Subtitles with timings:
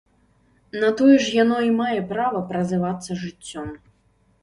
[0.83, 3.67] На тое ж яно і мае права празывацца жыццём.